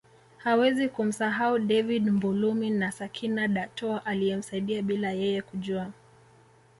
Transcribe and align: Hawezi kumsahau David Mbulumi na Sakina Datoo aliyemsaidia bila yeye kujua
Hawezi 0.37 0.89
kumsahau 0.89 1.59
David 1.59 2.09
Mbulumi 2.09 2.69
na 2.69 2.91
Sakina 2.91 3.47
Datoo 3.47 3.97
aliyemsaidia 3.97 4.81
bila 4.81 5.11
yeye 5.11 5.41
kujua 5.41 5.91